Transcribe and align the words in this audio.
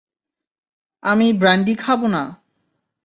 আমি 1.03 1.27
ব্র্যান্ডি 1.33 1.73
খাবো 1.75 2.07
না। 2.07 2.23